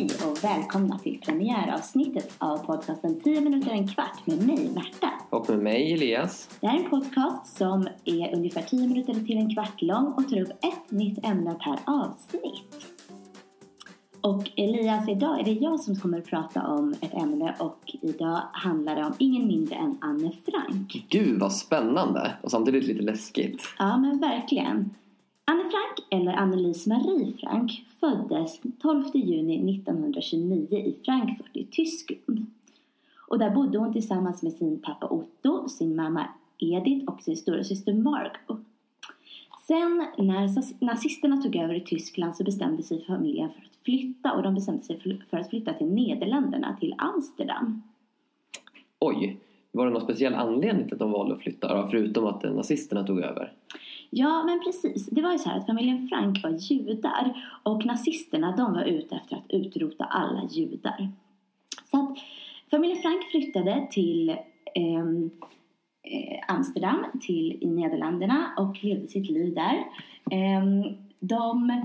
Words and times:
Hej 0.00 0.10
och 0.30 0.44
välkomna 0.44 0.98
till 0.98 1.20
premiäravsnittet 1.20 2.34
av 2.38 2.58
podcasten 2.58 3.20
10 3.20 3.40
minuter 3.40 3.70
en 3.70 3.88
kvart 3.88 4.26
med 4.26 4.46
mig 4.46 4.70
Märta. 4.74 5.10
Och 5.30 5.48
med 5.48 5.58
mig 5.58 5.92
Elias. 5.92 6.58
Det 6.60 6.66
här 6.66 6.78
är 6.78 6.84
en 6.84 6.90
podcast 6.90 7.56
som 7.56 7.88
är 8.04 8.36
ungefär 8.36 8.62
10 8.62 8.88
minuter 8.88 9.14
till 9.14 9.36
en 9.36 9.54
kvart 9.54 9.82
lång 9.82 10.06
och 10.06 10.28
tar 10.28 10.40
upp 10.40 10.48
ett 10.50 10.90
nytt 10.90 11.26
ämne 11.26 11.54
per 11.54 11.78
avsnitt. 11.84 12.86
Och 14.20 14.50
Elias, 14.56 15.08
idag 15.08 15.40
är 15.40 15.44
det 15.44 15.52
jag 15.52 15.80
som 15.80 15.96
kommer 15.96 16.18
att 16.18 16.26
prata 16.26 16.66
om 16.66 16.94
ett 17.00 17.14
ämne 17.14 17.54
och 17.58 17.96
idag 18.02 18.40
handlar 18.52 18.96
det 18.96 19.04
om 19.04 19.14
ingen 19.18 19.46
mindre 19.46 19.74
än 19.74 19.98
Anne 20.00 20.32
Frank. 20.44 21.06
Gud 21.08 21.40
vad 21.40 21.52
spännande 21.52 22.32
och 22.42 22.50
samtidigt 22.50 22.84
lite 22.84 23.02
läskigt. 23.02 23.62
Ja, 23.78 23.96
men 23.96 24.18
verkligen. 24.18 24.94
Anne 25.50 25.62
Frank, 25.62 26.06
eller 26.10 26.32
Annelise 26.32 26.88
Marie 26.88 27.32
Frank, 27.40 27.84
föddes 28.00 28.60
12 28.82 29.04
juni 29.14 29.76
1929 29.76 30.66
i 30.70 30.94
Frankfurt 31.04 31.56
i 31.56 31.64
Tyskland. 31.64 32.46
Och 33.28 33.38
där 33.38 33.50
bodde 33.50 33.78
hon 33.78 33.92
tillsammans 33.92 34.42
med 34.42 34.52
sin 34.52 34.82
pappa 34.82 35.06
Otto, 35.06 35.68
sin 35.68 35.96
mamma 35.96 36.28
Edith 36.58 37.12
och 37.12 37.22
sin 37.22 37.36
stora 37.36 37.64
syster 37.64 37.92
Margot. 37.92 38.60
Sen 39.66 40.06
när 40.18 40.84
nazisterna 40.84 41.36
tog 41.36 41.56
över 41.56 41.74
i 41.74 41.80
Tyskland 41.80 42.36
så 42.36 42.44
bestämde 42.44 42.82
sig 42.82 43.04
familjen 43.04 43.50
för 43.50 43.60
att 43.60 43.84
flytta 43.84 44.32
och 44.32 44.42
de 44.42 44.54
bestämde 44.54 44.82
sig 44.82 45.20
för 45.30 45.38
att 45.38 45.50
flytta 45.50 45.72
till 45.72 45.86
Nederländerna, 45.86 46.76
till 46.80 46.94
Amsterdam. 46.98 47.82
Oj, 48.98 49.40
var 49.72 49.86
det 49.86 49.92
någon 49.92 50.02
speciell 50.02 50.34
anledning 50.34 50.84
till 50.84 50.94
att 50.94 50.98
de 50.98 51.10
valde 51.10 51.34
att 51.34 51.42
flytta 51.42 51.82
då, 51.82 51.88
förutom 51.90 52.26
att 52.26 52.42
nazisterna 52.42 53.04
tog 53.04 53.20
över? 53.20 53.52
Ja, 54.10 54.44
men 54.44 54.60
precis. 54.60 55.06
Det 55.06 55.22
var 55.22 55.32
ju 55.32 55.38
så 55.38 55.48
här 55.48 55.58
att 55.58 55.66
familjen 55.66 56.08
Frank 56.08 56.42
var 56.42 56.50
judar 56.50 57.46
och 57.62 57.86
nazisterna 57.86 58.56
de 58.56 58.72
var 58.72 58.84
ute 58.84 59.16
efter 59.16 59.36
att 59.36 59.44
utrota 59.48 60.04
alla 60.04 60.48
judar. 60.50 61.08
Så 61.90 61.96
att 61.96 62.18
familjen 62.70 63.02
Frank 63.02 63.24
flyttade 63.30 63.88
till 63.90 64.36
ehm, 64.74 65.30
eh, 66.02 66.54
Amsterdam, 66.54 67.04
till 67.20 67.58
i 67.60 67.66
Nederländerna 67.66 68.54
och 68.58 68.84
levde 68.84 69.08
sitt 69.08 69.30
liv 69.30 69.54
där. 69.54 69.74
Eh, 70.30 70.92
de, 71.20 71.82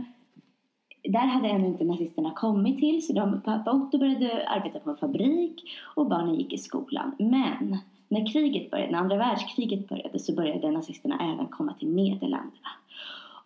där 1.03 1.27
hade 1.27 1.47
ännu 1.47 1.67
inte 1.67 1.83
nazisterna 1.83 2.31
kommit 2.31 2.79
till 2.79 3.05
så 3.05 3.13
de, 3.13 3.41
pappa 3.41 3.71
Otto 3.71 3.97
började 3.97 4.47
arbeta 4.47 4.79
på 4.79 4.89
en 4.89 4.97
fabrik 4.97 5.63
och 5.95 6.09
barnen 6.09 6.35
gick 6.35 6.53
i 6.53 6.57
skolan. 6.57 7.15
Men 7.19 7.77
när 8.07 8.31
kriget 8.31 8.71
började, 8.71 8.91
när 8.91 8.99
andra 8.99 9.17
världskriget 9.17 9.89
började 9.89 10.19
så 10.19 10.33
började 10.33 10.71
nazisterna 10.71 11.33
även 11.33 11.47
komma 11.47 11.73
till 11.73 11.89
Nederländerna. 11.89 12.69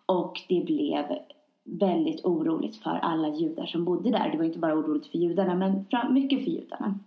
Och 0.06 0.40
det 0.48 0.64
blev 0.64 1.04
väldigt 1.64 2.24
oroligt 2.24 2.76
för 2.76 2.90
alla 2.90 3.28
judar 3.28 3.66
som 3.66 3.84
bodde 3.84 4.10
där. 4.10 4.30
Det 4.30 4.38
var 4.38 4.44
inte 4.44 4.58
bara 4.58 4.74
oroligt 4.74 5.06
för 5.06 5.18
judarna 5.18 5.54
men 5.54 5.84
mycket 6.12 6.44
för 6.44 6.50
judarna. 6.50 6.98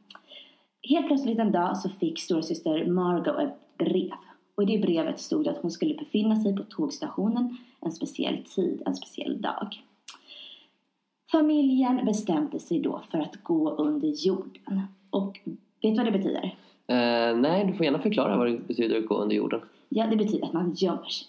Helt 0.89 1.07
plötsligt 1.07 1.39
en 1.39 1.51
dag 1.51 1.77
så 1.77 1.89
fick 1.89 2.19
storasyster 2.19 2.85
Margot 2.85 3.39
ett 3.39 3.77
brev. 3.77 4.11
Och 4.55 4.63
i 4.63 4.65
det 4.65 4.81
brevet 4.81 5.19
stod 5.19 5.43
det 5.43 5.51
att 5.51 5.61
hon 5.61 5.71
skulle 5.71 5.95
befinna 5.95 6.35
sig 6.35 6.55
på 6.55 6.63
tågstationen 6.63 7.57
en 7.79 7.91
speciell 7.91 8.43
tid, 8.43 8.81
en 8.85 8.95
speciell 8.95 9.41
dag. 9.41 9.83
Familjen 11.31 12.05
bestämde 12.05 12.59
sig 12.59 12.79
då 12.79 13.01
för 13.11 13.19
att 13.19 13.43
gå 13.43 13.69
under 13.69 14.07
jorden. 14.07 14.81
Och 15.09 15.39
vet 15.81 15.95
du 15.95 15.95
vad 15.95 16.05
det 16.05 16.11
betyder? 16.11 16.55
Uh, 16.91 17.41
nej, 17.41 17.65
du 17.65 17.73
får 17.73 17.85
gärna 17.85 17.99
förklara 17.99 18.37
vad 18.37 18.47
det 18.47 18.67
betyder 18.67 18.97
att 18.97 19.05
gå 19.05 19.15
under 19.15 19.35
jorden. 19.35 19.61
Ja, 19.89 20.07
det 20.07 20.15
betyder 20.15 20.45
att 20.45 20.53
man 20.53 20.73
gömmer 20.73 21.09
sig. 21.09 21.27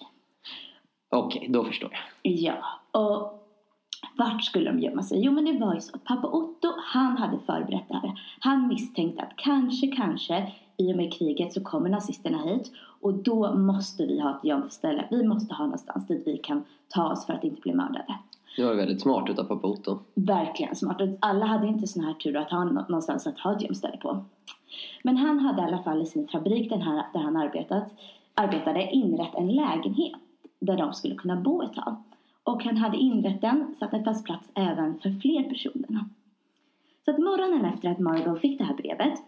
Okej, 1.10 1.38
okay, 1.38 1.52
då 1.52 1.64
förstår 1.64 1.90
jag. 1.92 2.32
Ja, 2.32 2.54
och 2.90 3.40
vart 4.16 4.44
skulle 4.44 4.70
de 4.70 4.78
gömma 4.78 5.02
sig? 5.02 5.24
Jo, 5.24 5.32
men 5.32 5.44
det 5.44 5.58
var 5.58 5.74
ju 5.74 5.80
så 5.80 5.96
att 5.96 6.04
pappa 6.04 6.28
Otto, 6.28 6.68
han 6.78 7.16
hade 7.16 7.38
förberett 7.38 7.88
det 7.88 7.94
här. 7.94 8.20
Han 8.40 8.68
misstänkte 8.68 9.22
att 9.22 9.36
kanske, 9.36 9.86
kanske 9.86 10.52
i 10.76 10.92
och 10.92 10.96
med 10.96 11.12
kriget 11.12 11.52
så 11.52 11.64
kommer 11.64 11.90
nazisterna 11.90 12.42
hit 12.42 12.72
och 13.00 13.14
då 13.14 13.54
måste 13.54 14.06
vi 14.06 14.20
ha 14.20 14.30
ett 14.30 14.44
gömställe. 14.44 15.04
Vi 15.10 15.24
måste 15.24 15.54
ha 15.54 15.64
någonstans 15.64 16.06
dit 16.06 16.22
vi 16.26 16.38
kan 16.38 16.64
ta 16.88 17.12
oss 17.12 17.26
för 17.26 17.32
att 17.32 17.44
inte 17.44 17.60
bli 17.60 17.74
mördade. 17.74 18.18
Det 18.56 18.64
var 18.64 18.74
väldigt 18.74 19.00
smart 19.00 19.30
utav 19.30 19.44
pappa 19.44 19.68
Otto. 19.68 19.98
Verkligen 20.14 20.76
smart. 20.76 21.00
Alla 21.20 21.46
hade 21.46 21.66
inte 21.66 21.86
sån 21.86 22.04
här 22.04 22.14
tur 22.14 22.36
att 22.36 22.50
ha 22.50 22.64
någonstans 22.64 23.26
att 23.26 23.38
ha 23.38 23.56
ett 23.56 23.62
gömställe 23.62 23.96
på. 23.96 24.24
Men 25.02 25.16
han 25.16 25.38
hade 25.38 25.62
i 25.62 25.64
alla 25.64 25.82
fall 25.82 26.02
i 26.02 26.06
sin 26.06 26.28
fabrik 26.28 26.70
den 26.70 26.82
här, 26.82 27.06
där 27.12 27.20
han 27.20 27.36
arbetat, 27.36 27.92
arbetade 28.34 28.90
inrett 28.90 29.34
en 29.34 29.54
lägenhet 29.54 30.20
där 30.60 30.76
de 30.76 30.92
skulle 30.92 31.14
kunna 31.14 31.36
bo 31.36 31.62
ett 31.62 31.74
tag. 31.74 31.96
Och 32.42 32.64
han 32.64 32.76
hade 32.76 32.96
inrett 32.96 33.40
den 33.40 33.74
så 33.78 33.84
att 33.84 33.90
det 33.90 34.04
fanns 34.04 34.24
plats 34.24 34.48
även 34.54 34.98
för 34.98 35.10
fler 35.10 35.42
personer. 35.42 36.04
Så 37.04 37.10
att 37.10 37.18
morgonen 37.18 37.64
efter 37.64 37.90
att 37.90 37.98
Margot 37.98 38.40
fick 38.40 38.58
det 38.58 38.64
här 38.64 38.74
brevet 38.74 39.18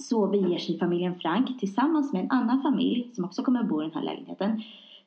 så 0.00 0.26
beger 0.26 0.58
sig 0.58 0.78
familjen 0.78 1.14
Frank 1.14 1.58
tillsammans 1.60 2.12
med 2.12 2.22
en 2.22 2.30
annan 2.30 2.62
familj 2.62 3.10
som 3.12 3.24
också 3.24 3.42
kommer 3.42 3.60
att 3.60 3.68
bo 3.68 3.82
i 3.82 3.84
den 3.84 3.94
här 3.94 4.02
lägenheten 4.02 4.62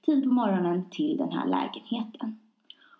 tid 0.05 0.23
på 0.23 0.29
morgonen 0.29 0.89
till 0.89 1.17
den 1.17 1.31
här 1.31 1.47
lägenheten. 1.47 2.39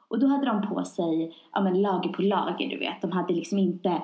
Och 0.08 0.20
då 0.20 0.28
hade 0.28 0.46
de 0.46 0.68
på 0.68 0.84
sig 0.84 1.36
ja, 1.54 1.62
men 1.62 1.82
lager 1.82 2.10
på 2.10 2.22
lager, 2.22 2.70
du 2.70 2.78
vet. 2.78 3.02
De 3.02 3.12
hade 3.12 3.34
liksom 3.34 3.60
inte 3.60 4.02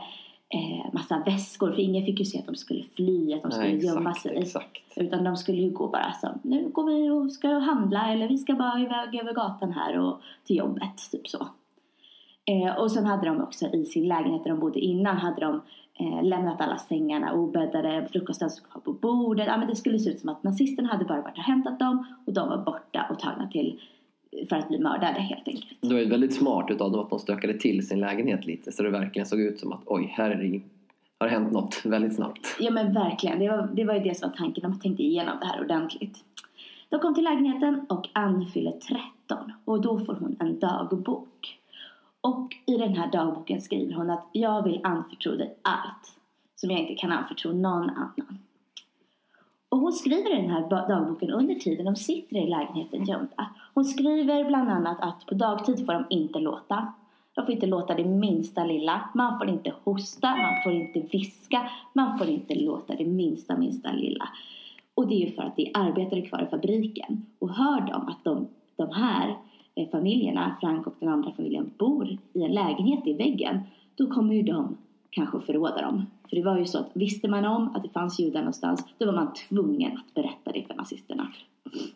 eh, 0.50 0.94
massa 0.94 1.24
väskor. 1.26 1.72
För 1.72 1.80
ingen 1.80 2.06
fick 2.06 2.20
ju 2.20 2.26
se 2.26 2.40
att 2.40 2.46
de 2.46 2.56
skulle 2.56 2.84
fly, 2.96 3.34
att 3.34 3.42
de 3.42 3.52
skulle 3.52 3.68
Nej, 3.68 3.86
gömma 3.86 4.14
sig. 4.14 4.38
Exakt. 4.38 4.82
Utan 4.96 5.24
de 5.24 5.36
skulle 5.36 5.62
ju 5.62 5.70
gå 5.70 5.88
bara 5.88 6.12
så. 6.22 6.28
Nu 6.44 6.70
går 6.70 6.84
vi 6.84 7.10
och 7.10 7.32
ska 7.32 7.48
handla 7.48 8.12
eller 8.14 8.28
vi 8.28 8.38
ska 8.38 8.54
bara 8.54 8.80
iväg 8.80 9.22
över 9.22 9.34
gatan 9.34 9.72
här 9.72 10.00
och 10.00 10.22
till 10.44 10.58
jobbet. 10.58 11.12
Typ 11.12 11.28
så. 11.28 11.48
Eh, 12.46 12.76
och 12.76 12.92
sen 12.92 13.06
hade 13.06 13.26
de 13.26 13.42
också 13.42 13.68
i 13.68 13.86
sin 13.86 14.08
lägenhet 14.08 14.44
där 14.44 14.50
de 14.50 14.60
bodde 14.60 14.80
innan 14.80 15.18
hade 15.18 15.42
de 15.42 15.62
eh, 16.00 16.24
lämnat 16.24 16.62
alla 16.62 16.78
sängarna 16.78 17.34
obäddade, 17.34 18.08
frukosten 18.12 18.50
stod 18.50 18.70
kvar 18.70 18.82
på 18.82 18.94
bordet. 18.94 19.48
Ja, 19.48 19.58
men 19.58 19.68
det 19.68 19.76
skulle 19.76 20.00
se 20.00 20.10
ut 20.10 20.20
som 20.20 20.30
att 20.30 20.44
nazisterna 20.44 20.90
hade 20.90 21.06
bara 21.06 21.22
varit 21.22 21.38
och 21.38 21.44
hämtat 21.44 21.80
dem 21.80 22.06
och 22.26 22.34
de 22.34 22.50
var 22.50 22.58
borta 22.58 23.08
och 23.10 23.20
tagna 23.20 23.48
till 23.48 23.80
för 24.50 24.56
att 24.56 24.68
bli 24.68 24.80
mördade 24.80 25.20
helt 25.20 25.48
enkelt. 25.48 25.82
Det 25.82 25.94
var 25.94 26.00
ju 26.00 26.10
väldigt 26.10 26.34
smart 26.34 26.72
utav 26.72 26.92
dem 26.92 27.00
att 27.02 27.10
de 27.10 27.20
stökade 27.20 27.54
till 27.54 27.88
sin 27.88 28.00
lägenhet 28.00 28.46
lite 28.46 28.72
så 28.72 28.84
det 28.84 28.90
verkligen 28.90 29.26
såg 29.26 29.40
ut 29.40 29.60
som 29.60 29.74
att 29.74 29.82
oj, 29.86 30.14
här 30.18 30.30
är 30.30 30.36
det, 30.36 30.62
har 31.20 31.28
det 31.28 31.34
hänt 31.34 31.52
något 31.52 31.82
väldigt 31.86 32.16
snabbt. 32.16 32.56
Ja 32.60 32.72
men 32.72 32.94
verkligen, 32.94 33.40
det 33.40 33.50
var, 33.50 33.70
det 33.74 33.84
var 33.84 33.94
ju 33.94 34.00
det 34.00 34.18
som 34.18 34.30
var 34.30 34.38
tanken. 34.38 34.72
De 34.72 34.80
tänkte 34.80 35.04
igenom 35.04 35.38
det 35.42 35.46
här 35.46 35.62
ordentligt. 35.62 36.18
De 36.90 37.00
kom 37.00 37.16
till 37.16 37.24
lägenheten 37.24 37.86
och 37.90 38.10
Ann 38.14 38.46
fyller 38.46 38.72
13 38.72 39.52
och 39.66 39.82
då 39.82 40.00
får 40.00 40.14
hon 40.14 40.36
en 40.40 40.60
dagbok. 40.60 41.60
Och 42.22 42.56
i 42.66 42.78
den 42.78 42.94
här 42.94 43.12
dagboken 43.12 43.62
skriver 43.62 43.94
hon 43.94 44.10
att 44.10 44.30
jag 44.32 44.64
vill 44.64 44.80
anförtro 44.84 45.36
dig 45.36 45.56
allt 45.62 46.20
som 46.56 46.72
jag 46.72 46.80
inte 46.80 46.96
kan 46.96 47.12
anförtro 47.12 47.52
någon 47.52 47.90
annan. 47.90 48.40
Och 49.70 49.80
hon 49.80 49.92
skriver 49.92 50.34
i 50.34 50.42
den 50.42 50.50
här 50.50 50.70
dagboken 50.70 51.30
under 51.30 51.56
tiden 51.56 51.86
de 51.86 51.96
sitter 51.96 52.38
i 52.38 52.48
lägenheten 52.48 53.06
gömda. 53.06 53.50
Hon 53.74 53.86
skriver 53.86 54.46
bland 54.46 54.70
annat 54.70 54.98
att 55.02 55.26
på 55.26 55.36
dagtid 55.36 55.86
får 55.86 55.94
de 55.94 56.06
inte 56.10 56.40
låta. 56.40 56.94
De 57.34 57.46
får 57.46 57.54
inte 57.54 57.66
låta 57.66 57.96
det 57.96 58.06
minsta 58.06 58.66
lilla. 58.66 59.10
Man 59.16 59.38
får 59.38 59.50
inte 59.50 59.74
hosta, 59.84 60.30
man 60.30 60.64
får 60.64 60.74
inte 60.74 61.00
viska, 61.00 61.70
man 61.94 62.18
får 62.18 62.28
inte 62.28 62.56
låta 62.56 62.96
det 62.96 63.06
minsta, 63.06 63.58
minsta 63.58 63.92
lilla. 63.92 64.30
Och 64.94 65.08
det 65.08 65.14
är 65.14 65.26
ju 65.26 65.32
för 65.32 65.44
att 65.44 65.56
det 65.56 65.68
är 65.68 65.78
arbetare 65.78 66.22
kvar 66.22 66.44
i 66.44 66.46
fabriken. 66.46 67.26
Och 67.40 67.50
hör 67.50 67.82
de 67.82 68.08
att 68.08 68.24
de, 68.24 68.48
de 68.76 68.92
här 68.94 69.38
eh, 69.76 69.90
familjerna, 69.90 70.56
Frank 70.62 70.88
och 70.88 70.96
den 71.00 71.10
andra 71.10 71.32
familjen, 71.32 71.72
bor 71.78 72.18
i 72.34 72.44
en 72.44 72.52
lägenhet 72.52 73.08
i 73.08 73.14
väggen, 73.14 73.60
då 73.96 74.08
kommer 74.08 74.36
ju 74.36 74.42
de 74.42 74.78
kanske 75.10 75.40
förråda 75.40 75.82
dem. 75.82 76.06
För 76.30 76.36
det 76.36 76.44
var 76.44 76.58
ju 76.58 76.66
så 76.66 76.78
att 76.78 76.90
visste 76.94 77.28
man 77.28 77.46
om 77.46 77.76
att 77.76 77.84
det 77.84 77.90
fanns 77.90 78.20
judar 78.20 78.40
någonstans 78.40 78.86
då 78.98 79.06
var 79.06 79.14
man 79.14 79.34
tvungen 79.34 79.98
att 79.98 80.14
berätta 80.14 80.52
det 80.52 80.64
för 80.68 80.74
nazisterna. 80.74 81.28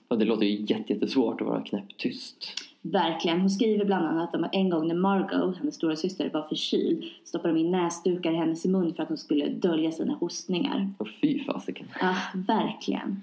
Ja, 0.10 0.15
det 0.15 0.25
låter 0.25 0.45
ju 0.45 0.65
jättesvårt 0.68 1.42
att 1.42 1.48
vara 1.48 1.62
knäpptyst. 1.62 2.63
Verkligen. 2.86 3.39
Hon 3.39 3.50
skriver 3.50 3.86
bland 3.86 4.06
annat 4.06 4.36
om 4.36 4.44
att 4.44 4.56
en 4.56 4.69
gång 4.69 4.88
när 4.88 4.95
Margot, 4.95 5.57
hennes 5.57 5.75
stora 5.75 5.95
syster, 5.95 6.30
var 6.33 6.42
förkyld 6.42 7.04
stoppade 7.24 7.54
de 7.54 7.60
in 7.60 7.71
näsdukar 7.71 8.31
i 8.31 8.36
hennes 8.36 8.65
mun 8.65 8.94
för 8.94 9.04
att 9.04 9.10
hon 9.10 9.18
skulle 9.18 9.50
dölja 9.50 9.92
sina 9.92 10.13
hostningar. 10.13 10.89
Och 10.98 11.07
fy 11.21 11.44
fasiken. 11.44 11.88
Ja, 12.01 12.15
verkligen. 12.48 13.21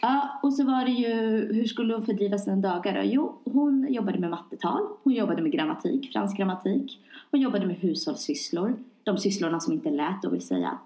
Ja, 0.00 0.40
och 0.42 0.52
så 0.52 0.64
var 0.64 0.84
det 0.84 0.90
ju, 0.90 1.14
hur 1.54 1.64
skulle 1.64 1.94
hon 1.94 2.06
fördriva 2.06 2.38
sina 2.38 2.56
dagar 2.56 2.94
då? 2.94 3.02
Jo, 3.04 3.38
hon 3.44 3.86
jobbade 3.90 4.18
med 4.18 4.30
mattetal, 4.30 4.82
hon 5.02 5.12
jobbade 5.12 5.42
med 5.42 5.52
grammatik, 5.52 6.12
fransk 6.12 6.36
grammatik, 6.36 6.98
hon 7.30 7.40
jobbade 7.40 7.66
med 7.66 7.76
hushållssysslor, 7.76 8.76
de 9.04 9.18
sysslorna 9.18 9.60
som 9.60 9.72
inte 9.72 9.90
lät 9.90 10.22
då 10.22 10.30
vill 10.30 10.46
säga. 10.46 10.78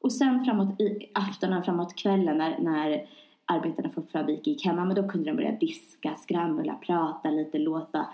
Och 0.00 0.12
sen 0.12 0.44
framåt 0.44 0.80
i 0.80 1.10
aftonen, 1.14 1.62
framåt 1.62 1.94
kvällen 1.94 2.38
när, 2.38 2.58
när 2.58 3.06
arbetarna 3.44 3.90
från 3.90 4.06
fabriken 4.06 4.52
gick 4.52 4.66
hemma, 4.66 4.84
men 4.84 4.96
då 4.96 5.08
kunde 5.08 5.30
de 5.30 5.36
börja 5.36 5.52
diska, 5.52 6.14
skramla, 6.14 6.74
prata 6.74 7.30
lite, 7.30 7.58
låta 7.58 8.06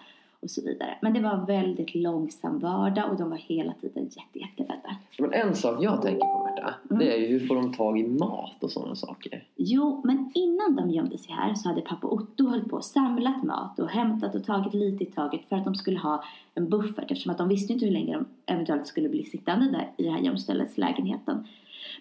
och 0.43 0.51
så 0.51 0.63
vidare. 0.63 0.99
Men 1.03 1.13
det 1.13 1.21
var 1.21 1.31
en 1.31 1.45
väldigt 1.45 1.95
långsam 1.95 2.59
vardag 2.59 3.11
och 3.11 3.17
de 3.19 3.31
var 3.31 3.37
hela 3.37 3.73
tiden 3.81 4.05
jätte, 4.05 4.39
jätterädda. 4.39 4.97
Men 5.19 5.33
en 5.33 5.55
sak 5.55 5.83
jag 5.83 6.03
tänker 6.03 6.27
på 6.27 6.45
Märta, 6.45 6.75
Mm. 6.91 6.99
det 6.99 7.15
är 7.15 7.19
ju 7.19 7.27
hur 7.27 7.47
får 7.47 7.55
de 7.55 7.73
tag 7.73 7.99
i 7.99 8.09
mat 8.09 8.65
och 8.65 8.71
sådana 8.71 8.95
saker? 8.95 9.45
Jo, 9.57 10.01
men 10.05 10.33
innan 10.35 10.77
de 10.77 10.91
gömde 10.91 11.19
sig 11.19 11.33
här 11.35 11.55
så 11.55 11.69
hade 11.69 11.81
pappa 11.81 12.07
Otto 12.09 12.47
hållit 12.47 12.69
på 12.69 12.77
och 12.77 12.85
samlat 12.85 13.43
mat 13.45 13.79
och 13.79 13.89
hämtat 13.89 14.35
och 14.35 14.45
tagit 14.45 14.75
lite 14.75 15.05
i 15.05 15.07
taget 15.07 15.41
för 15.49 15.57
att 15.57 15.65
de 15.65 15.75
skulle 15.75 15.99
ha 15.99 16.25
en 16.55 16.69
buffert 16.69 17.11
eftersom 17.11 17.33
att 17.33 17.39
de 17.39 17.49
visste 17.49 17.73
inte 17.73 17.85
hur 17.87 17.93
länge 17.93 18.13
de 18.15 18.53
eventuellt 18.53 18.87
skulle 18.87 19.09
bli 19.09 19.25
sittande 19.25 19.71
där 19.71 19.91
i 19.97 20.03
det 20.03 20.11
här 20.11 20.21
gömställeslägenheten. 20.21 21.47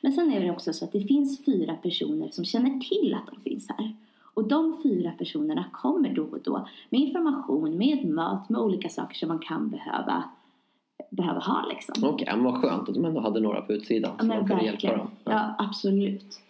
Men 0.01 0.11
sen 0.11 0.31
är 0.33 0.39
det 0.41 0.51
också 0.51 0.73
så 0.73 0.85
att 0.85 0.91
det 0.91 1.01
finns 1.01 1.45
fyra 1.45 1.73
personer 1.75 2.29
som 2.31 2.45
känner 2.45 2.79
till 2.79 3.13
att 3.13 3.33
de 3.35 3.49
finns 3.49 3.69
här. 3.69 3.95
Och 4.39 4.47
de 4.47 4.81
fyra 4.83 5.11
personerna 5.11 5.65
kommer 5.73 6.13
då 6.13 6.23
och 6.23 6.39
då 6.43 6.67
med 6.89 7.01
information, 7.01 7.77
med 7.77 8.09
mat, 8.09 8.49
med 8.49 8.61
olika 8.61 8.89
saker 8.89 9.15
som 9.15 9.27
man 9.27 9.39
kan 9.39 9.69
behöva, 9.69 10.23
behöva 11.09 11.39
ha 11.39 11.65
liksom. 11.69 12.09
Okej, 12.09 12.27
men 12.31 12.43
vad 12.43 12.61
skönt 12.61 12.89
att 12.89 12.95
de 12.95 13.05
ändå 13.05 13.21
hade 13.21 13.39
några 13.39 13.61
på 13.61 13.73
utsidan 13.73 14.11
Ja, 14.17 14.23
som 14.23 14.47
kunde 14.47 14.65
hjälpa 14.65 14.97
dem. 14.97 15.07
Ja, 15.23 15.55
absolut. 15.57 16.41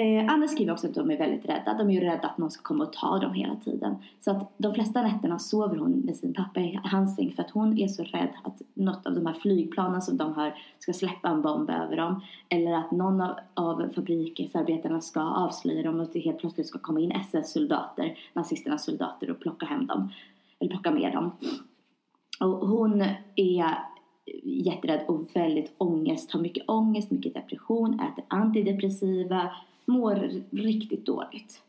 Eh, 0.00 0.32
Anna 0.32 0.48
skriver 0.48 0.72
också 0.72 0.86
att 0.86 0.94
de 0.94 1.10
är 1.10 1.18
väldigt 1.18 1.44
rädda. 1.44 1.74
De 1.74 1.90
är 1.90 1.94
ju 1.94 2.00
rädda 2.00 2.28
att 2.28 2.38
någon 2.38 2.50
ska 2.50 2.62
komma 2.62 2.84
och 2.84 2.92
ta 2.92 3.18
dem 3.18 3.34
hela 3.34 3.56
tiden. 3.56 3.96
Så 4.20 4.30
att 4.30 4.52
de 4.58 4.74
flesta 4.74 5.02
nätterna 5.02 5.38
sover 5.38 5.76
hon 5.76 5.92
med 5.92 6.16
sin 6.16 6.34
pappa 6.34 6.60
i 6.60 6.80
hans 6.84 7.16
säng 7.16 7.32
för 7.32 7.42
att 7.42 7.50
hon 7.50 7.78
är 7.78 7.88
så 7.88 8.02
rädd 8.02 8.32
att 8.44 8.62
något 8.74 9.06
av 9.06 9.14
de 9.14 9.26
här 9.26 9.34
flygplanen 9.34 10.02
som 10.02 10.16
de 10.16 10.32
har 10.32 10.54
ska 10.78 10.92
släppa 10.92 11.28
en 11.28 11.42
bomb 11.42 11.70
över 11.70 11.96
dem. 11.96 12.20
Eller 12.48 12.72
att 12.72 12.90
någon 12.90 13.20
av, 13.20 13.36
av 13.54 13.88
fabriksarbetarna 13.94 15.00
ska 15.00 15.20
avslöja 15.20 15.82
dem 15.82 15.96
och 15.96 16.02
att 16.02 16.12
det 16.12 16.20
helt 16.20 16.38
plötsligt 16.38 16.66
ska 16.66 16.78
komma 16.78 17.00
in 17.00 17.12
SS-soldater, 17.12 18.18
nazisternas 18.32 18.84
soldater 18.84 19.30
och 19.30 19.40
plocka 19.40 19.66
hem 19.66 19.86
dem. 19.86 20.12
Eller 20.58 20.70
plocka 20.70 20.90
med 20.90 21.12
dem. 21.12 21.30
Och 22.40 22.68
hon 22.68 23.04
är 23.36 23.78
jätterädd 24.42 25.00
och 25.08 25.36
väldigt 25.36 25.74
ångest, 25.78 26.30
har 26.30 26.40
mycket 26.40 26.68
ångest, 26.68 27.10
mycket 27.10 27.34
depression, 27.34 28.00
äter 28.00 28.24
antidepressiva, 28.28 29.50
mår 29.84 30.30
riktigt 30.50 31.06
dåligt. 31.06 31.62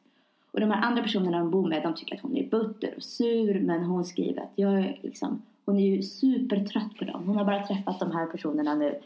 Och 0.52 0.60
de 0.60 0.72
här 0.72 0.82
andra 0.82 1.02
personerna 1.02 1.40
hon 1.40 1.52
bor 1.52 1.70
med, 1.70 1.84
de 1.84 1.96
tycker 1.96 2.16
att 2.16 2.22
hon 2.22 2.38
är 2.38 2.50
butter 2.50 2.94
och 2.98 3.04
sur, 3.04 3.60
men 3.60 3.84
hon 3.84 4.06
skriver 4.06 4.42
att 4.42 4.52
jag 4.56 4.74
är 4.74 5.00
liksom, 5.02 5.42
hon 5.66 5.80
är 5.80 5.96
ju 5.96 6.02
supertrött 6.02 6.98
på 7.00 7.06
dem. 7.06 7.24
Hon 7.28 7.38
har 7.38 7.46
bara 7.46 7.68
träffat 7.68 8.00
de 8.00 8.12
här 8.12 8.26
personerna 8.26 8.76
nu. 8.76 9.00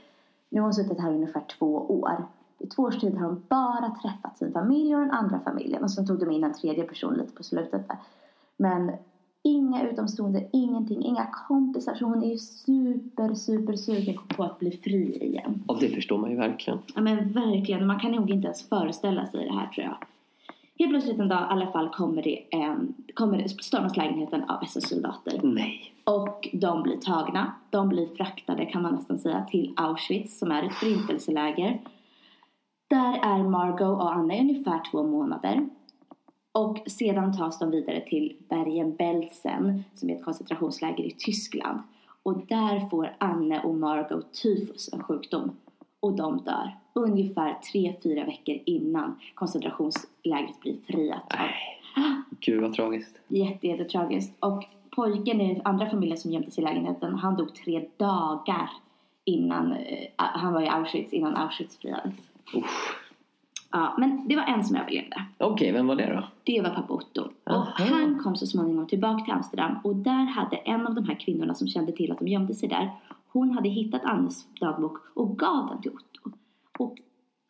Nu 0.49 0.59
har 0.59 0.65
hon 0.65 0.73
suttit 0.73 0.99
här 0.99 1.11
i 1.11 1.15
ungefär 1.15 1.43
två 1.59 1.75
år. 1.75 2.25
I 2.59 2.67
två 2.67 2.83
års 2.83 2.99
tid 2.99 3.13
har 3.13 3.25
hon 3.25 3.43
bara 3.49 3.95
träffat 4.01 4.37
sin 4.37 4.51
familj 4.51 4.95
och 4.95 5.01
den 5.01 5.11
andra 5.11 5.39
familjen. 5.39 5.83
Och 5.83 5.91
sen 5.91 6.07
tog 6.07 6.19
de 6.19 6.31
in 6.31 6.43
en 6.43 6.53
tredje 6.53 6.83
person 6.83 7.13
lite 7.13 7.33
på 7.33 7.43
slutet 7.43 7.87
där. 7.87 7.97
Men 8.57 8.91
inga 9.51 9.89
utomstående, 9.89 10.47
ingenting, 10.53 11.03
inga 11.03 11.25
kompisar. 11.47 11.95
Så 11.95 12.05
hon 12.05 12.23
är 12.23 12.27
ju 12.27 12.37
super, 12.37 13.33
super 13.33 13.75
sugen 13.75 14.17
på 14.27 14.43
att 14.43 14.59
bli 14.59 14.71
fri 14.71 15.17
igen. 15.21 15.63
Ja, 15.67 15.77
det 15.79 15.89
förstår 15.89 16.17
man 16.17 16.31
ju 16.31 16.37
verkligen. 16.37 16.79
Ja 16.95 17.01
men 17.01 17.31
verkligen, 17.31 17.87
man 17.87 17.99
kan 17.99 18.11
nog 18.11 18.29
inte 18.29 18.45
ens 18.45 18.69
föreställa 18.69 19.27
sig 19.27 19.45
det 19.45 19.53
här 19.53 19.67
tror 19.67 19.85
jag. 19.85 19.97
Helt 20.79 20.91
plötsligt 20.91 21.19
en 21.19 21.29
dag 21.29 21.41
i 21.41 21.45
alla 21.49 21.67
fall 21.67 21.89
kommer 21.89 22.21
det 22.21 22.43
en, 22.49 22.93
kommer 23.13 23.37
det, 23.37 23.49
stormas 23.49 23.97
lägenheten 23.97 24.43
av 24.43 24.63
SS-soldater. 24.63 25.39
Nej. 25.43 25.93
Och 26.03 26.49
de 26.53 26.83
blir 26.83 26.97
tagna, 26.97 27.53
de 27.69 27.89
blir 27.89 28.07
fraktade 28.07 28.65
kan 28.65 28.81
man 28.81 28.95
nästan 28.95 29.19
säga 29.19 29.45
till 29.51 29.73
Auschwitz 29.75 30.39
som 30.39 30.51
är 30.51 30.63
ett 30.63 30.73
förintelseläger. 30.73 31.81
Där 32.89 33.13
är 33.13 33.43
Margot 33.43 34.01
och 34.01 34.13
Anna 34.13 34.35
i 34.35 34.39
ungefär 34.39 34.91
två 34.91 35.03
månader. 35.03 35.69
Och 36.51 36.77
sedan 36.87 37.37
tas 37.37 37.59
de 37.59 37.71
vidare 37.71 38.01
till 38.01 38.35
Bergen-Belsen 38.49 39.83
som 39.95 40.09
är 40.09 40.15
ett 40.15 40.23
koncentrationsläger 40.23 41.03
i 41.03 41.11
Tyskland. 41.11 41.79
Och 42.23 42.45
där 42.47 42.89
får 42.89 43.15
Anne 43.17 43.61
och 43.63 43.75
Margot 43.75 44.41
tyfus, 44.43 44.93
en 44.93 45.03
sjukdom. 45.03 45.51
Och 45.99 46.13
de 46.13 46.37
dör 46.37 46.71
ungefär 46.93 47.59
tre 47.71 47.95
fyra 48.03 48.25
veckor 48.25 48.59
innan 48.65 49.19
koncentrationslägret 49.33 50.59
blir 50.59 50.75
friat. 50.87 51.33
Nej. 51.37 51.53
Gud 52.39 52.61
vad 52.61 52.73
tragiskt. 52.73 53.19
Jätte, 53.27 53.67
jättetragiskt. 53.67 54.33
Och 54.39 54.65
pojken 54.95 55.41
i 55.41 55.61
andra 55.63 55.89
familjen 55.89 56.17
som 56.17 56.31
gömde 56.31 56.51
sig 56.51 56.63
i 56.63 56.65
lägenheten, 56.65 57.15
han 57.15 57.35
dog 57.35 57.55
tre 57.55 57.85
dagar 57.97 58.69
innan 59.25 59.73
eh, 59.73 60.07
han 60.17 60.53
var 60.53 60.61
i 60.61 60.67
Auschwitz, 60.67 61.13
innan 61.13 61.35
Auschwitz 61.35 61.77
friades. 61.77 62.13
Usch. 62.55 63.00
Ja, 63.71 63.95
men 63.97 64.27
det 64.27 64.35
var 64.35 64.43
en 64.43 64.63
som 64.63 64.75
överlevde. 64.75 65.25
Okej, 65.37 65.71
vem 65.71 65.87
var 65.87 65.95
det 65.95 66.13
då? 66.13 66.23
Det 66.43 66.61
var 66.61 66.69
pappa 66.69 66.93
Otto. 66.93 67.21
Och 67.43 67.51
Aha. 67.53 67.73
han 67.77 68.19
kom 68.19 68.35
så 68.35 68.47
småningom 68.47 68.87
tillbaka 68.87 69.23
till 69.23 69.33
Amsterdam 69.33 69.75
och 69.83 69.95
där 69.95 70.25
hade 70.25 70.55
en 70.55 70.87
av 70.87 70.95
de 70.95 71.05
här 71.05 71.15
kvinnorna 71.15 71.55
som 71.55 71.67
kände 71.67 71.91
till 71.91 72.11
att 72.11 72.19
de 72.19 72.27
gömde 72.27 72.53
sig 72.53 72.69
där, 72.69 72.91
hon 73.27 73.51
hade 73.51 73.69
hittat 73.69 74.03
Annes 74.03 74.45
dagbok 74.59 74.97
och 75.13 75.37
gav 75.37 75.67
den 75.67 75.81
till 75.81 75.91
Otto. 75.91 76.37
Och 76.79 76.97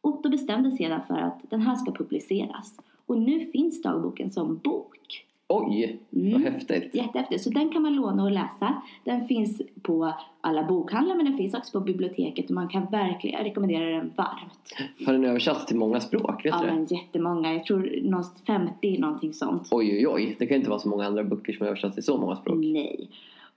Otto 0.01 0.29
bestämde 0.29 0.71
sedan 0.71 1.01
för 1.07 1.17
att 1.17 1.39
den 1.49 1.61
här 1.61 1.75
ska 1.75 1.91
publiceras. 1.91 2.79
Och 3.05 3.17
nu 3.17 3.45
finns 3.45 3.81
dagboken 3.81 4.31
som 4.31 4.57
bok. 4.57 5.25
Oj, 5.51 5.99
Mm. 6.15 6.31
vad 6.33 6.41
häftigt. 6.53 6.95
Jättehäftigt. 6.95 7.43
Så 7.43 7.49
den 7.49 7.69
kan 7.69 7.81
man 7.81 7.95
låna 7.95 8.23
och 8.23 8.31
läsa. 8.31 8.81
Den 9.03 9.27
finns 9.27 9.61
på 9.81 10.13
alla 10.41 10.63
bokhandlar 10.63 11.15
men 11.15 11.25
den 11.25 11.37
finns 11.37 11.53
också 11.53 11.71
på 11.79 11.85
biblioteket 11.85 12.45
och 12.45 12.51
man 12.55 12.67
kan 12.67 12.85
verkligen 12.85 13.43
rekommendera 13.43 13.85
den 13.85 14.11
varmt. 14.15 14.75
Har 15.05 15.13
den 15.13 15.25
översatts 15.25 15.65
till 15.65 15.77
många 15.77 15.99
språk? 15.99 16.45
Vet 16.45 16.53
Ja 16.53 16.61
du 16.61 16.67
men 16.67 16.85
jättemånga. 16.85 17.53
Jag 17.53 17.65
tror 17.65 17.99
någonstans 18.03 18.43
50 18.45 18.97
någonting 18.97 19.33
sånt. 19.33 19.67
Oj, 19.71 19.91
oj, 19.97 20.07
oj. 20.07 20.35
Det 20.39 20.45
kan 20.45 20.57
inte 20.57 20.69
vara 20.69 20.79
så 20.79 20.89
många 20.89 21.05
andra 21.05 21.23
böcker 21.23 21.53
som 21.53 21.61
har 21.63 21.67
översatts 21.67 21.95
till 21.95 22.03
så 22.03 22.17
många 22.17 22.35
språk. 22.35 22.57
Nej. 22.57 23.09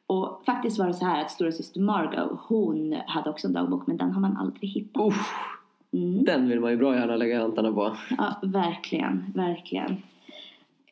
Och 0.06 0.42
faktiskt 0.46 0.78
var 0.78 0.86
det 0.86 0.94
så 0.94 1.04
här 1.04 1.20
att 1.20 1.30
stora 1.30 1.52
syster 1.52 1.80
Margot, 1.80 2.38
hon 2.48 2.96
hade 3.06 3.30
också 3.30 3.46
en 3.46 3.52
dagbok 3.52 3.86
men 3.86 3.96
den 3.96 4.10
har 4.12 4.20
man 4.20 4.36
aldrig 4.36 4.70
hittat. 4.70 5.06
Usch, 5.06 5.30
Mm. 5.92 6.24
den 6.24 6.48
vill 6.48 6.60
man 6.60 6.70
ju 6.70 6.76
bra 6.76 6.94
gärna 6.94 7.16
lägga 7.16 7.40
hantarna 7.40 7.72
på. 7.72 7.96
Ja, 8.18 8.34
verkligen, 8.42 9.24
verkligen. 9.34 9.96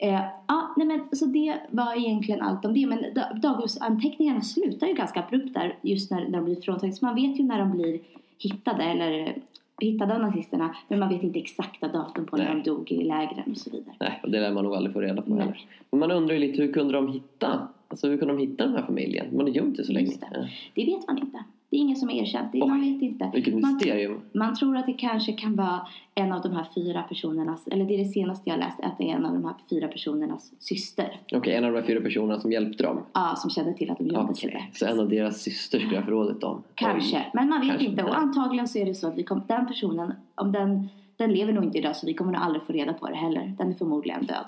Eh, 0.03 0.21
ja, 0.47 0.75
nej 0.77 0.87
men 0.87 1.01
så 1.13 1.27
det 1.27 1.59
var 1.71 1.97
egentligen 1.97 2.43
allt 2.43 2.65
om 2.65 2.75
det. 2.75 2.87
Men 2.87 2.99
da- 3.15 3.33
dagboksanteckningarna 3.43 4.41
slutar 4.41 4.87
ju 4.87 4.95
ganska 4.95 5.23
abrupt 5.23 5.55
där 5.55 5.79
just 5.83 6.11
när, 6.11 6.21
när 6.21 6.39
de 6.39 6.45
blir 6.45 6.57
fråntagna. 6.61 6.93
Så 6.93 7.05
man 7.05 7.15
vet 7.15 7.41
ju 7.41 7.45
när 7.45 7.59
de 7.59 7.71
blir 7.71 8.01
hittade 8.39 8.83
eller 8.83 9.35
hittade 9.81 10.15
av 10.15 10.21
nazisterna. 10.21 10.77
Men 10.89 10.99
man 10.99 11.09
vet 11.09 11.23
inte 11.23 11.39
exakta 11.39 11.89
datum 11.89 12.27
på 12.27 12.37
när 12.37 12.45
Nej. 12.45 12.63
de 12.65 12.71
dog 12.71 12.93
i 12.93 13.05
lägren 13.05 13.51
och 13.51 13.57
så 13.57 13.71
vidare. 13.71 13.95
Nej, 14.01 14.21
och 14.23 14.31
det 14.31 14.41
lär 14.41 14.53
man 14.53 14.65
nog 14.65 14.75
aldrig 14.75 14.93
få 14.93 15.01
reda 15.01 15.23
på 15.23 15.31
Nej. 15.31 15.39
heller. 15.41 15.67
Men 15.91 16.01
man 16.01 16.11
undrar 16.11 16.35
ju 16.35 16.41
lite, 16.41 16.63
hur 16.63 16.73
kunde 16.73 16.93
de 16.93 17.13
hitta? 17.13 17.69
Alltså 17.89 18.09
hur 18.09 18.19
kunde 18.19 18.35
de 18.35 18.41
hitta 18.41 18.65
den 18.67 18.77
här 18.77 18.83
familjen? 18.83 19.27
De 19.31 19.39
hade 19.39 19.51
gömt 19.51 19.77
sig 19.77 19.85
så 19.85 19.93
länge. 19.93 20.11
Det. 20.21 20.29
Ja. 20.33 20.47
Det 20.75 20.85
vet 20.85 21.07
man 21.07 21.19
inte. 21.19 21.45
Det 21.73 21.77
är 21.77 21.81
ingen 21.81 21.97
som 21.97 22.09
har 22.09 22.17
erkänt. 22.17 22.53
Det, 22.53 22.59
man 22.59 22.81
Oj. 22.83 22.93
vet 22.93 23.03
inte. 23.03 23.31
Vilket 23.35 23.55
Man- 23.55 23.73
mysterium. 23.75 24.21
Man 24.33 24.55
tror 24.55 24.77
att 24.77 24.87
det 24.87 24.93
kanske 24.93 25.33
kan 25.33 25.57
vara 25.57 25.87
en 26.15 26.33
av 26.33 26.43
de 26.43 26.53
här 26.53 26.67
fyra 26.75 27.03
personernas, 27.03 27.67
eller 27.69 27.85
det 27.85 27.95
är 27.95 27.99
det 27.99 28.05
senaste 28.05 28.51
jag 28.51 28.59
läste, 28.59 28.83
att 28.87 28.99
det 28.99 29.11
är 29.11 29.17
en 29.17 29.25
av 29.27 29.33
de 29.33 29.45
här 29.45 29.55
fyra 29.71 29.89
personernas 29.89 30.53
syster. 30.59 31.21
Okej, 31.33 31.55
en 31.55 31.65
av 31.65 31.73
de 31.73 31.79
här 31.79 31.87
fyra 31.87 32.01
personerna 32.01 32.41
som 32.41 32.53
hjälpte 32.53 32.83
dem. 32.83 33.01
Ja, 33.13 33.35
som 33.37 33.51
kände 33.51 33.73
till 33.75 33.91
att 33.91 33.99
de 33.99 34.05
gömde 34.07 34.21
Okej, 34.33 34.35
sig 34.37 34.51
där. 34.51 34.71
så 34.73 34.87
en 34.87 35.01
av 35.01 35.09
deras 35.09 35.41
syster 35.43 35.79
skulle 35.79 35.95
jag 35.95 36.05
förrådit 36.05 36.41
dem. 36.41 36.63
Kanske, 36.75 37.17
Oj. 37.17 37.31
men 37.35 37.49
man 37.49 37.61
vet 37.61 37.69
Kanske 37.69 37.87
inte. 37.87 38.01
inte. 38.01 38.11
Och 38.13 38.19
antagligen 38.19 38.69
så 38.69 38.79
är 38.79 38.87
det 38.87 38.95
så 38.95 39.09
att 39.09 39.19
vi 39.19 39.23
kom, 39.23 39.43
den 39.49 39.67
personen, 39.67 40.13
om 40.35 40.53
den, 40.53 40.89
den 41.17 41.33
lever 41.33 41.53
nog 41.53 41.65
inte 41.65 41.79
idag 41.79 41.97
så 41.97 42.07
vi 42.07 42.15
kommer 42.15 42.33
nog 42.33 42.43
aldrig 42.43 42.63
få 42.63 42.73
reda 42.73 42.93
på 42.93 43.07
det 43.09 43.17
heller. 43.17 43.55
Den 43.59 43.69
är 43.71 43.75
förmodligen 43.75 44.27
död. 44.27 44.45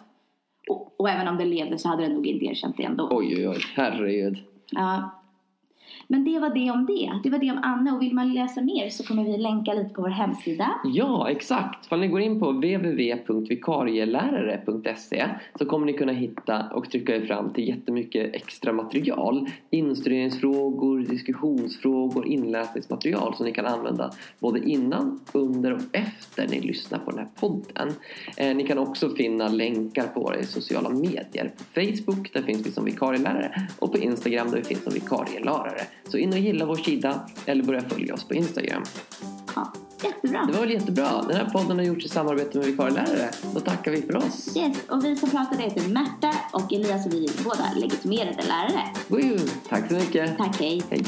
Och, 0.71 0.95
och 1.01 1.11
även 1.11 1.29
om 1.29 1.37
den 1.37 1.51
levde 1.51 1.79
så 1.79 1.89
hade 1.89 2.03
den 2.03 2.13
nog 2.13 2.27
inte 2.27 2.45
erkänt 2.45 2.77
det 2.77 2.85
ändå. 2.85 3.09
Oj, 3.11 3.35
oj, 3.37 3.49
oj. 3.49 3.59
Herregud. 3.75 4.39
Ja. 4.71 5.11
Men 6.09 6.25
det 6.25 6.39
var 6.39 6.55
det 6.55 6.71
om 6.71 6.87
det. 6.87 7.13
Det 7.23 7.31
var 7.31 7.39
det 7.39 7.51
om 7.51 7.61
Anne. 7.63 7.93
Och 7.93 8.03
vill 8.03 8.15
man 8.15 8.35
läsa 8.35 8.63
mer 8.63 8.89
så 8.89 9.05
kommer 9.05 9.25
vi 9.25 9.39
länka 9.39 9.75
lite 9.75 9.95
på 9.95 10.03
vår 10.03 10.09
hemsida. 10.09 10.71
Ja, 10.85 11.31
exakt. 11.31 11.93
Om 11.93 12.01
ni 12.01 12.09
går 12.09 12.21
in 12.21 12.41
på 12.41 12.53
www.vikarielärare.se 12.53 15.27
så 15.59 15.65
kommer 15.65 15.87
ni 15.87 15.93
kunna 15.93 16.13
hitta 16.13 16.67
och 16.73 16.91
trycka 16.91 17.17
er 17.17 17.21
fram 17.21 17.53
till 17.53 17.69
jättemycket 17.69 18.35
extra 18.35 18.73
material. 18.73 19.49
Instuderingsfrågor, 19.71 20.99
diskussionsfrågor, 20.99 22.27
inläsningsmaterial 22.27 23.35
som 23.35 23.47
ni 23.47 23.53
kan 23.53 23.67
använda 23.67 24.11
både 24.39 24.71
innan, 24.71 25.21
under 25.33 25.73
och 25.73 25.83
efter 25.93 26.49
ni 26.49 26.61
lyssnar 26.61 26.99
på 26.99 27.11
den 27.11 27.19
här 27.19 27.29
podden. 27.41 27.93
Eh, 28.37 28.57
ni 28.57 28.67
kan 28.67 28.79
också 28.79 29.11
finna 29.11 29.49
länkar 29.49 30.07
på 30.07 30.21
våra 30.21 30.43
sociala 30.43 30.91
medier. 30.91 31.53
På 31.57 31.65
Facebook, 31.65 32.33
där 32.33 32.43
finns 32.43 32.67
vi 32.67 32.71
som 32.71 32.85
vikarielärare 32.85 33.69
och 33.79 33.93
på 33.93 33.99
Instagram 33.99 34.51
där 34.51 34.57
vi 34.57 34.65
finns 34.65 34.85
som 34.85 34.93
vikarielärare. 34.93 35.81
Så 36.09 36.19
in 36.19 36.33
och 36.33 36.39
gilla 36.39 36.67
vår 36.67 36.77
sida 36.77 37.21
eller 37.47 37.65
börja 37.65 37.81
följa 37.81 38.15
oss 38.15 38.25
på 38.25 38.35
Instagram. 38.35 38.83
Ja, 39.57 39.73
jättebra. 40.05 40.45
Det 40.47 40.53
var 40.53 40.61
väl 40.61 40.71
jättebra. 40.71 41.23
Den 41.29 41.37
här 41.37 41.51
podden 41.51 41.79
har 41.79 41.85
gjorts 41.85 42.05
i 42.05 42.09
samarbete 42.09 42.59
med 42.59 42.67
vikarielärare. 42.67 43.31
Då 43.55 43.61
tackar 43.61 43.91
vi 43.91 44.03
för 44.03 44.17
oss. 44.17 44.57
Yes, 44.57 44.77
och 44.89 45.05
vi 45.05 45.17
som 45.17 45.31
pratade 45.31 45.63
heter 45.63 45.89
Märta 45.89 46.35
och 46.53 46.73
Elias 46.73 47.07
och 47.07 47.13
vi 47.13 47.25
är 47.25 47.45
båda 47.45 47.73
legitimerade 47.77 48.43
lärare. 48.43 48.89
Woo! 49.09 49.39
Tack 49.69 49.89
så 49.89 49.95
mycket. 49.95 50.39
Tack, 50.39 50.61
hej. 50.61 50.83
Hej. 50.91 51.05